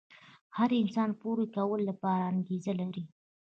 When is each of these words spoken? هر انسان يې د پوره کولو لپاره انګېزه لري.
هر 0.57 0.69
انسان 0.81 1.09
يې 1.11 1.15
د 1.15 1.17
پوره 1.21 1.45
کولو 1.55 1.83
لپاره 1.89 2.23
انګېزه 2.31 2.73
لري. 2.81 3.03